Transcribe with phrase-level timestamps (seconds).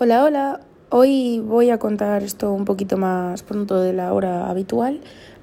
[0.00, 0.60] Hola, hola.
[0.90, 5.00] Hoy voy a contar esto un poquito más pronto de la hora habitual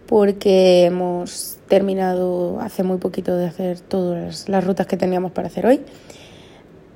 [0.07, 5.65] porque hemos terminado hace muy poquito de hacer todas las rutas que teníamos para hacer
[5.65, 5.81] hoy.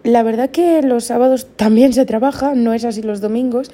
[0.05, 3.71] La verdad que los sábados también se trabaja, no es así los domingos,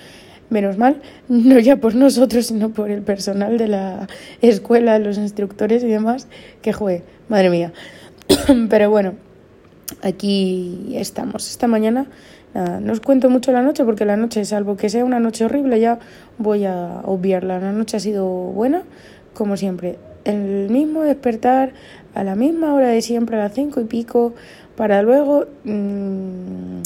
[0.49, 4.07] menos mal, no ya por nosotros, sino por el personal de la
[4.41, 6.27] escuela, los instructores y demás,
[6.63, 7.71] que juegue, madre mía.
[8.67, 9.13] Pero bueno,
[10.01, 11.51] aquí estamos.
[11.51, 12.07] Esta mañana
[12.55, 15.79] no os cuento mucho la noche porque la noche, salvo que sea una noche horrible,
[15.79, 15.99] ya
[16.37, 17.59] voy a obviarla.
[17.59, 18.83] La noche ha sido buena,
[19.33, 19.97] como siempre.
[20.23, 21.73] El mismo despertar
[22.13, 24.33] a la misma hora de siempre, a las cinco y pico,
[24.77, 26.79] para luego mmm,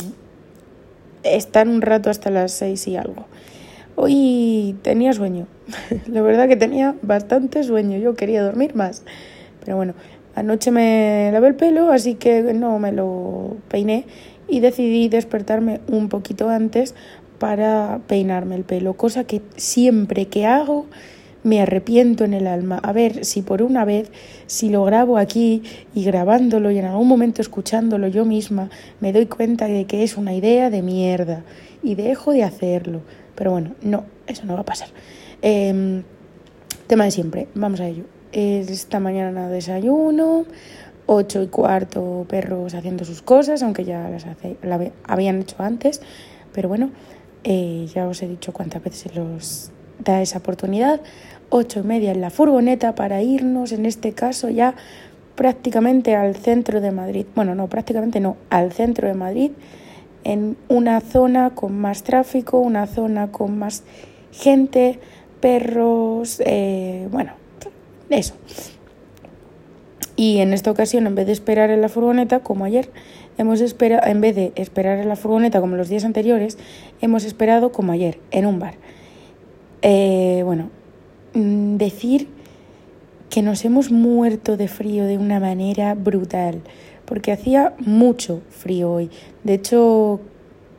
[1.23, 3.25] estar un rato hasta las seis y algo.
[3.95, 5.45] Hoy tenía sueño,
[6.07, 9.03] la verdad que tenía bastante sueño, yo quería dormir más,
[9.63, 9.93] pero bueno,
[10.35, 14.05] anoche me lavé el pelo, así que no me lo peiné
[14.49, 16.95] y decidí despertarme un poquito antes
[17.39, 20.88] para peinarme el pelo, cosa que siempre que hago
[21.44, 22.80] me arrepiento en el alma.
[22.83, 24.11] A ver si por una vez,
[24.45, 25.64] si lo grabo aquí
[25.95, 28.69] y grabándolo y en algún momento escuchándolo yo misma,
[29.00, 31.44] me doy cuenta de que es una idea de mierda
[31.81, 33.02] y dejo de hacerlo.
[33.36, 34.89] Pero bueno, no, eso no va a pasar.
[35.41, 36.03] Eh,
[36.88, 38.03] tema de siempre, vamos a ello.
[38.31, 40.45] Esta mañana desayuno,
[41.11, 44.25] ocho y cuarto perros haciendo sus cosas, aunque ya las
[45.03, 46.01] habían hecho antes,
[46.53, 46.91] pero bueno,
[47.43, 51.01] eh, ya os he dicho cuántas veces se los da esa oportunidad.
[51.49, 54.75] Ocho y media en la furgoneta para irnos, en este caso ya
[55.33, 57.25] prácticamente al centro de Madrid.
[57.33, 59.51] Bueno, no, prácticamente no, al centro de Madrid,
[60.23, 63.81] en una zona con más tráfico, una zona con más
[64.31, 64.99] gente,
[65.41, 67.31] perros, eh, bueno,
[68.11, 68.35] eso.
[70.20, 72.89] Y en esta ocasión, en vez de esperar en la furgoneta, como ayer,
[73.38, 76.58] hemos esperado, en vez de esperar en la furgoneta como los días anteriores,
[77.00, 78.73] hemos esperado como ayer, en un bar.
[79.81, 80.72] Eh, bueno,
[81.36, 82.28] mm, decir
[83.30, 86.63] que nos hemos muerto de frío de una manera brutal,
[87.06, 89.09] porque hacía mucho frío hoy.
[89.46, 90.19] De hecho,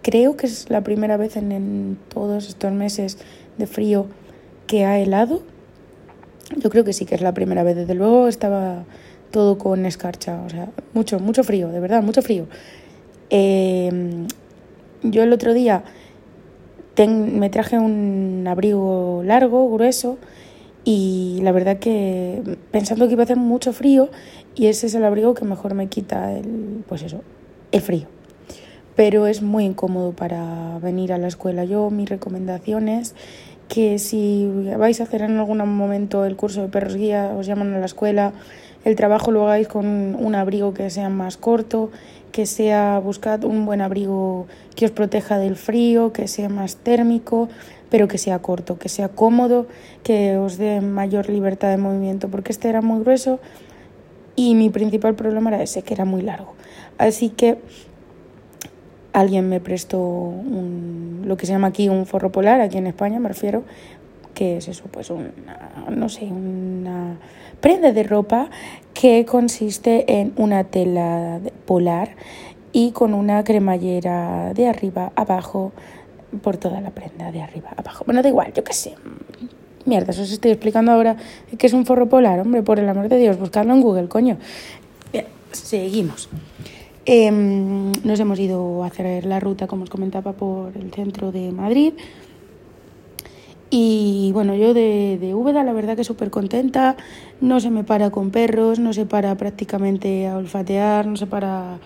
[0.03, 3.17] creo que es la primera vez en todos estos meses
[3.57, 4.05] de frío
[4.67, 5.41] que ha helado.
[6.59, 7.75] Yo creo que sí que es la primera vez.
[7.75, 8.85] Desde luego estaba
[9.31, 12.47] todo con escarcha, o sea, mucho, mucho frío, de verdad, mucho frío.
[13.31, 14.27] Eh,
[15.03, 15.85] yo el otro día
[17.09, 20.19] me traje un abrigo largo, grueso,
[20.85, 24.11] y la verdad que pensando que iba a hacer mucho frío,
[24.55, 27.23] y ese es el abrigo que mejor me quita el, pues eso,
[27.73, 28.07] el frío.
[28.97, 31.65] Pero es muy incómodo para venir a la escuela.
[31.65, 33.15] Yo, mi recomendación es
[33.69, 37.73] que si vais a hacer en algún momento el curso de perros guía, os llaman
[37.73, 38.33] a la escuela,
[38.85, 41.91] el trabajo lo hagáis con un abrigo que sea más corto,
[42.33, 47.49] que sea, buscad un buen abrigo que os proteja del frío, que sea más térmico,
[47.91, 49.67] pero que sea corto, que sea cómodo,
[50.03, 53.41] que os dé mayor libertad de movimiento, porque este era muy grueso
[54.37, 56.55] y mi principal problema era ese, que era muy largo.
[56.99, 57.59] Así que
[59.13, 63.19] alguien me prestó un, lo que se llama aquí un forro polar, aquí en España
[63.19, 63.65] me refiero,
[64.35, 65.31] que es eso, pues una,
[65.91, 67.17] no sé, una
[67.61, 68.51] prenda de ropa
[68.95, 72.11] que consiste en una tela polar
[72.73, 75.73] y con una cremallera de arriba abajo
[76.43, 78.05] por toda la prenda de arriba abajo.
[78.05, 78.95] Bueno, da igual, yo qué sé.
[79.87, 81.17] Mierda, eso os estoy explicando ahora
[81.59, 84.37] que es un forro polar, hombre, por el amor de Dios, buscarlo en Google, coño.
[85.13, 86.29] Bien, seguimos.
[87.07, 91.51] Em, nos hemos ido a hacer la ruta, como os comentaba, por el centro de
[91.51, 91.95] Madrid.
[93.71, 96.97] Y bueno, yo de, de Úbeda la verdad que súper contenta,
[97.41, 101.79] no se me para con perros, no se para prácticamente a olfatear, no se para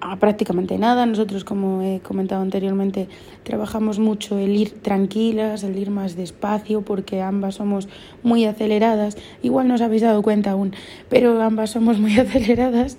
[0.00, 1.06] a prácticamente nada.
[1.06, 3.08] Nosotros, como he comentado anteriormente,
[3.42, 7.88] trabajamos mucho el ir tranquilas, el ir más despacio, porque ambas somos
[8.22, 9.16] muy aceleradas.
[9.42, 10.74] Igual no os habéis dado cuenta aún,
[11.08, 12.98] pero ambas somos muy aceleradas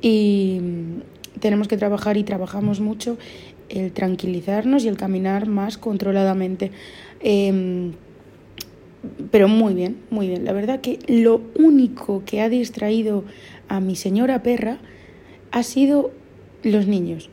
[0.00, 0.60] y
[1.40, 3.18] tenemos que trabajar y trabajamos mucho
[3.68, 6.70] el tranquilizarnos y el caminar más controladamente.
[7.20, 7.92] Em,
[9.30, 10.44] pero muy bien, muy bien.
[10.44, 13.24] La verdad que lo único que ha distraído
[13.68, 14.78] a mi señora perra
[15.52, 16.10] ha sido
[16.62, 17.30] los niños.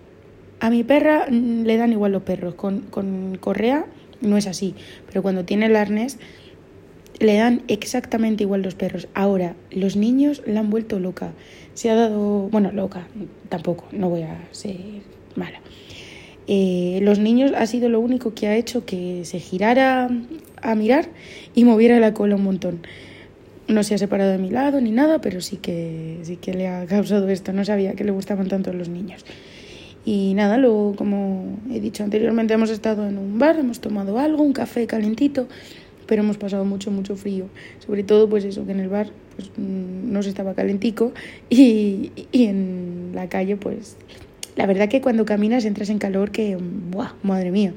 [0.60, 2.56] A mi perra mm, le dan igual los perros.
[2.56, 3.86] Con, con correa
[4.22, 4.75] no es así.
[5.07, 6.19] Pero cuando tiene el arnés
[7.19, 9.07] le dan exactamente igual los perros.
[9.13, 11.34] Ahora, los niños la han vuelto loca.
[11.74, 13.07] Se ha dado, bueno, loca,
[13.50, 14.75] tampoco, no voy a ser
[15.36, 15.60] mala.
[16.48, 20.10] Eh, los niños ha sido lo único que ha hecho que se girara
[20.62, 21.10] a mirar
[21.56, 22.80] y moviera la cola un montón.
[23.68, 26.68] No se ha separado de mi lado ni nada, pero sí que, sí que le
[26.68, 27.54] ha causado esto.
[27.54, 29.25] No sabía que le gustaban tanto los niños.
[30.06, 34.44] Y nada, luego, como he dicho anteriormente, hemos estado en un bar, hemos tomado algo,
[34.44, 35.48] un café calentito,
[36.07, 37.45] pero hemos pasado mucho, mucho frío.
[37.86, 39.07] Sobre todo, pues eso, que en el bar
[39.38, 41.13] pues, mm, no se estaba calentico
[41.50, 43.95] y, y en la calle, pues
[44.56, 47.14] la verdad que cuando caminas entras en calor que, ¡buah!
[47.24, 47.74] Madre mía.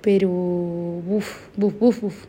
[0.00, 2.24] Pero, uff, uff, uff, uff.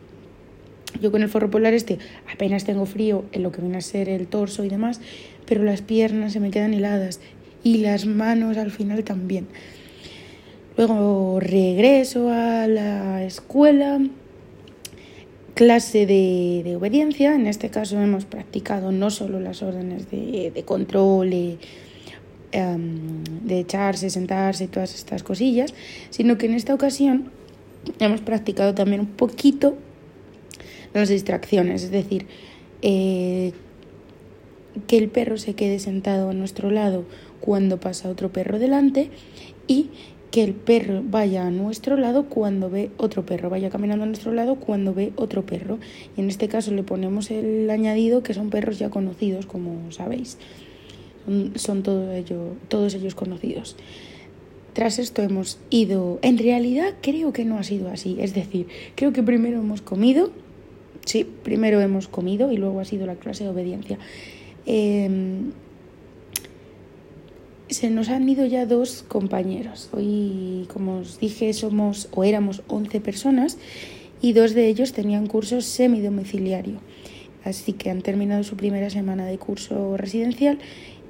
[1.02, 2.00] Yo con el forro polar este
[2.32, 5.02] apenas tengo frío en lo que viene a ser el torso y demás,
[5.46, 7.20] pero las piernas se me quedan heladas
[7.64, 9.48] y las manos al final también.
[10.78, 14.00] Luego regreso a la escuela,
[15.54, 17.36] clase de, obediencia.
[17.36, 21.58] En este caso hemos practicado no solo las órdenes de, de control,
[22.56, 25.74] em, de echarse, sentarse y todas estas cosillas,
[26.10, 27.32] sino que en esta ocasión
[28.00, 29.76] hemos practicado también un poquito
[30.94, 32.28] las distracciones, es decir,
[32.82, 33.52] eh,
[34.88, 37.06] que el perro se quede sentado a nuestro lado
[37.42, 39.10] cuando pasa otro perro delante
[39.68, 39.90] y
[40.32, 44.34] que el perro vaya a nuestro lado cuando ve otro perro, vaya caminando a nuestro
[44.34, 45.80] lado cuando ve otro perro.
[46.18, 50.38] Y en este caso le ponemos el añadido que son perros ya conocidos, como sabéis.
[51.56, 53.76] Son, todo ello, todos ellos conocidos.
[54.74, 59.14] Tras esto hemos ido, en realidad creo que no ha sido así, es decir, creo
[59.14, 60.32] que primero hemos comido,
[61.06, 63.98] sí, primero hemos comido y luego ha sido la clase de obediencia.
[64.66, 65.52] Em,
[67.70, 69.90] se nos han ido ya dos compañeros.
[69.92, 73.58] Hoy, como os dije, somos o éramos 11 personas
[74.22, 76.80] y dos de ellos tenían curso semidomiciliario.
[77.44, 80.58] Así que han terminado su primera semana de curso residencial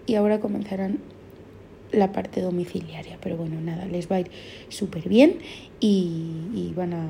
[0.05, 0.99] y ahora comenzarán
[1.91, 3.17] la parte domiciliaria.
[3.21, 4.31] Pero bueno, nada, les va a ir
[4.69, 5.37] súper bien
[5.79, 7.07] y, van a,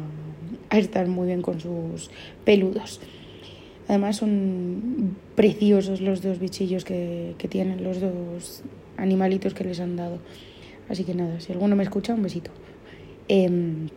[0.78, 2.10] estar muy bien con sus
[2.44, 3.02] peludos.
[3.88, 8.64] Además son preciosos los dos bichillos que, tienen, los dos
[8.98, 10.20] animalitos que les han dado.
[10.90, 12.52] Así que nada, si alguno me escucha, un besito.
[13.28, 13.90] Em,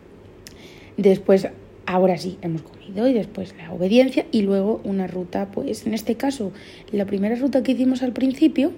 [0.97, 1.47] después,
[1.85, 6.15] ahora sí, hemos comido y después la obediencia y luego una ruta, pues en este
[6.15, 6.51] caso,
[6.91, 8.71] la primera ruta que hicimos al principio,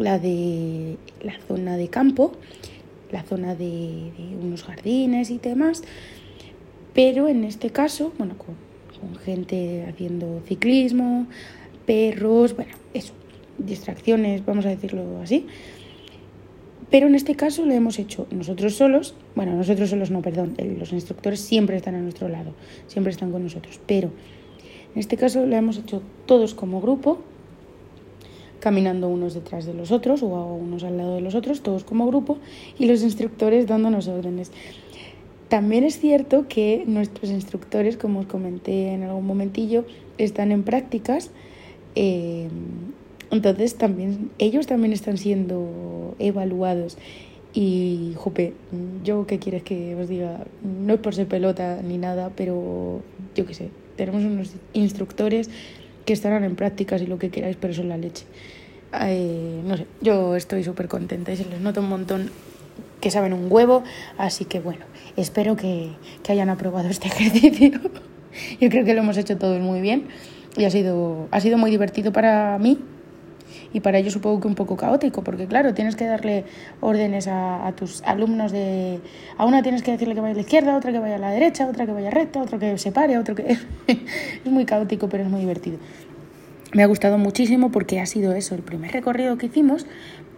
[0.00, 2.32] la de la zona de campo,
[3.12, 4.10] la zona de,
[4.40, 5.82] unos jardines y demás,
[6.94, 8.56] pero en este caso, bueno, con,
[9.24, 11.26] gente haciendo ciclismo,
[11.86, 13.14] perros, bueno, eso,
[13.56, 15.46] distracciones, vamos a decirlo así.
[16.90, 20.92] Pero en este caso lo hemos hecho nosotros solos, bueno, nosotros solos no, perdón, los
[20.92, 22.52] instructores siempre están a nuestro lado,
[22.88, 24.10] siempre están con nosotros, pero
[24.94, 27.22] en este caso lo hemos hecho todos como grupo,
[28.60, 32.06] caminando unos detrás de los otros o unos al lado de los otros, todos como
[32.06, 32.38] grupo,
[32.78, 34.52] y los instructores dándonos órdenes.
[35.48, 39.84] También es cierto que nuestros instructores, como os comenté en algún momentillo,
[40.16, 41.30] están en prácticas.
[41.96, 42.48] Eh,
[43.32, 46.98] entonces también ellos también están siendo evaluados.
[47.52, 48.52] Y, jope,
[49.02, 53.00] yo qué quieres que os diga, no es por ser pelota ni nada, pero
[53.34, 55.50] yo qué sé, tenemos unos instructores
[56.12, 58.24] estarán en prácticas y lo que queráis, pero son la leche.
[58.92, 62.30] No sé, yo estoy súper contenta y se les nota un montón
[63.00, 63.82] que saben un huevo,
[64.18, 64.84] así que bueno,
[65.16, 65.90] espero que,
[66.22, 67.80] que hayan aprobado este ejercicio.
[68.60, 70.08] yo creo que lo hemos hecho todos muy bien
[70.56, 72.78] y ha sido, ha sido muy divertido para mí
[73.72, 76.44] y para ellos supongo que un poco caótico, porque claro, tienes que darle
[76.80, 79.00] órdenes a, a, tus alumnos de...
[79.36, 81.30] A una tienes que decirle que vaya a la izquierda, otra que vaya a la
[81.30, 83.56] derecha, otra que vaya recta, a otro que se pare, otro que...
[83.86, 85.78] es muy caótico, pero es muy divertido.
[86.72, 89.86] Me ha gustado muchísimo porque ha sido eso, el primer recorrido que hicimos,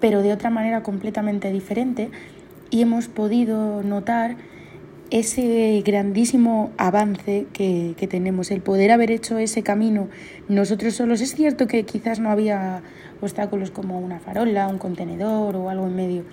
[0.00, 2.10] pero de otra manera completamente diferente
[2.70, 4.36] y hemos podido notar
[5.12, 10.08] ese grandísimo avance que, que, tenemos, el poder haber hecho ese camino
[10.48, 11.20] nosotros solos.
[11.20, 12.82] Es cierto que quizás no había
[13.20, 16.24] obstáculos como una farola, un contenedor o algo en medio,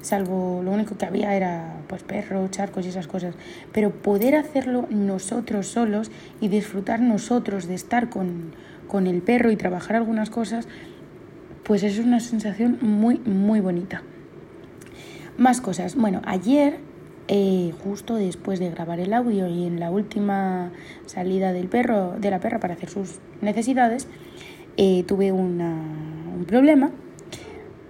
[0.00, 3.34] salvo lo único que había era pues perros, charcos y esas cosas,
[3.72, 8.54] pero poder hacerlo nosotros solos y disfrutar nosotros de estar con,
[8.88, 10.66] con el perro y trabajar algunas cosas,
[11.62, 14.02] pues es una sensación muy, muy bonita.
[15.36, 15.94] Más cosas.
[15.94, 16.78] Bueno, ayer
[17.28, 20.72] eh, justo después de grabar el audio y en la última
[21.06, 24.08] salida del perro, de la perra para hacer sus necesidades,
[24.76, 25.74] eh, tuve una,
[26.36, 26.90] un problema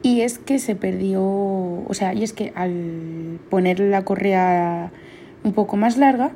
[0.02, 4.92] y es que se perdió, o sea, y es que al poner la correa
[5.42, 6.32] un poco más larga,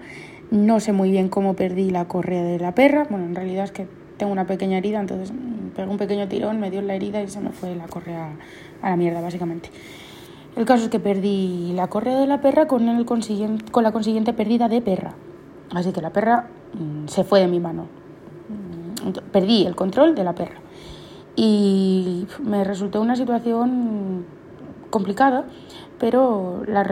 [0.51, 3.73] no sé muy bien cómo perdí la correa de la perra, bueno, en realidad es
[3.73, 3.87] que
[4.17, 5.33] tengo una pequeña herida, entonces
[5.77, 8.31] pegó un pequeño tirón, me dio la herida y se me fue la correa
[8.83, 9.71] a la mierda, básicamente.
[10.59, 13.05] El caso es que perdí la correa de la perra con, la
[13.93, 15.15] consiguiente pérdida de perra.
[15.71, 17.87] Así que la perra mm, se fue de mi mano.
[19.31, 20.57] Perdí el control de la perra.
[21.37, 24.27] Y me resultó una situación
[24.91, 25.45] complicada,
[26.01, 26.83] pero la,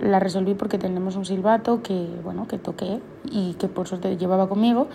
[0.00, 2.98] la resolví porque tenemos un silbato que, bueno, que toqué
[3.30, 4.88] y que por suerte llevaba conmigo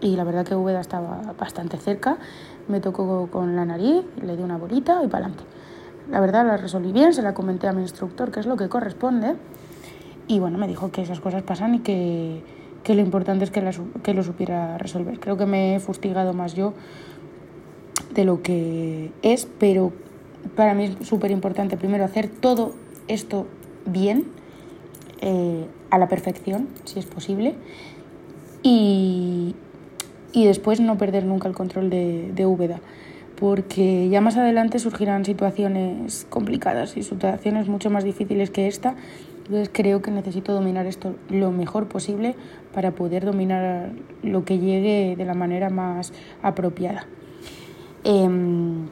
[0.00, 2.18] y la verdad que Úbeda estaba bastante cerca,
[2.68, 5.56] me tocó con la nariz, le di una bolita y para adelante.
[6.10, 8.68] La verdad la resolví bien, se la comenté a mi instructor, que es lo que
[8.68, 9.34] corresponde,
[10.28, 12.42] y bueno, me dijo que esas cosas pasan y que,
[12.84, 13.62] que lo importante es que,
[14.02, 15.18] que lo supiera resolver.
[15.18, 16.74] Creo que me he fustigado más yo
[18.14, 19.92] de lo que es, pero
[20.54, 22.72] para mí es súper importante primero hacer todo
[23.08, 23.46] esto
[23.84, 24.26] bien,
[25.20, 27.54] eh, a la perfección, si es posible,
[28.62, 29.54] y,
[30.32, 32.44] y después no perder nunca el control de, de
[33.38, 38.96] porque ya más adelante surgirán situaciones complicadas y situaciones mucho más difíciles que esta.
[39.38, 42.34] Entonces creo que necesito dominar esto lo mejor posible
[42.74, 46.12] para poder dominar lo que llegue de la manera más
[46.42, 47.06] apropiada.
[48.02, 48.86] Em,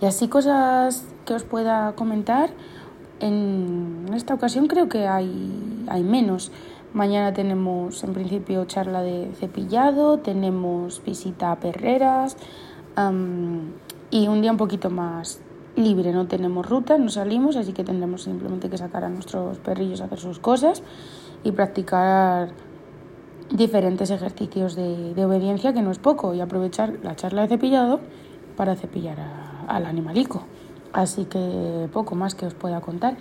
[0.00, 2.50] y así cosas que os pueda comentar.
[3.20, 6.50] En esta ocasión creo que hay, hay menos.
[6.92, 12.36] Mañana tenemos en principio charla de cepillado, tenemos visita a perreras
[12.96, 15.40] y un día un poquito más
[15.76, 16.12] libre.
[16.12, 20.04] No tenemos ruta, no salimos, así que tendremos simplemente que sacar a nuestros perrillos a
[20.04, 20.82] hacer sus cosas
[21.44, 22.50] y practicar
[23.50, 28.00] diferentes ejercicios de, obediencia, que no es poco, y aprovechar la charla de cepillado
[28.56, 29.18] para cepillar
[29.68, 30.44] al animalico.
[30.92, 33.16] Así que poco más que os pueda contar.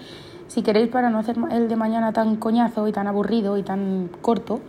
[0.47, 4.09] Si queréis, para no hacer el de mañana tan coñazo y tan aburrido y tan
[4.21, 4.59] corto,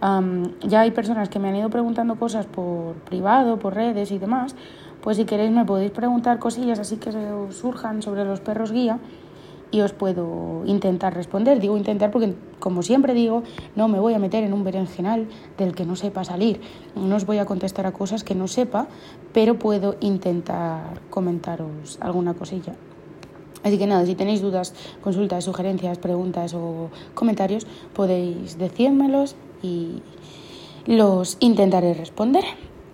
[0.00, 4.54] ya hay personas que me han ido preguntando cosas por privado, por redes y demás.
[5.02, 8.98] Pues si queréis me podéis preguntar cosillas así que os surjan sobre los perros guía
[9.70, 11.60] y os puedo intentar responder.
[11.60, 13.42] Digo intentar porque, como siempre digo,
[13.76, 16.60] no me voy a meter en un berenjenal del que no sepa salir.
[16.96, 18.88] No os voy a contestar a cosas que no sepa,
[19.32, 22.74] pero puedo intentar comentaros alguna cosilla.
[23.62, 30.02] Así que nada, si tenéis dudas, consultas, sugerencias, preguntas o comentarios, podéis decírmelos y
[30.86, 32.44] los intentaré responder.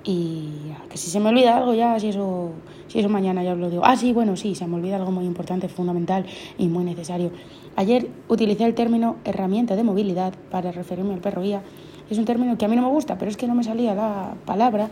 [0.05, 0.51] Y
[0.89, 2.51] que si se me olvida algo ya, si eso,
[2.87, 3.83] si eso mañana ya os lo digo.
[3.85, 6.27] Ah, sí, bueno, sí, se me olvida algo muy importante, fundamental
[6.59, 7.33] y muy necesario.
[7.75, 11.63] Ayer utilicé el término herramienta de movilidad para referirme al perro guía.
[12.09, 13.95] Es un término que a mí no me gusta, pero es que no me salía
[13.95, 14.91] la palabra.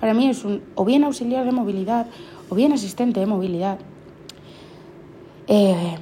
[0.00, 2.08] Para mí es un o bien auxiliar de movilidad
[2.50, 3.78] o bien asistente de movilidad.
[5.48, 5.96] Eh,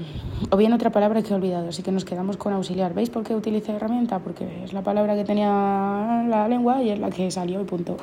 [0.51, 2.95] o bien otra palabra que he olvidado, así que nos quedamos con auxiliar.
[2.95, 4.19] ¿Veis por qué utilicé herramienta?
[4.19, 7.97] Porque es la palabra que tenía la lengua y es la que salió y punto.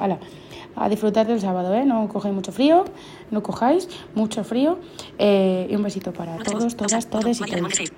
[0.76, 1.86] A disfrutar del sábado, ¿eh?
[1.86, 2.86] No cojáis mucho frío,
[3.32, 4.80] no cojáis mucho frío.
[5.18, 7.92] Eh, y un besito para todos, todas, todos y todos.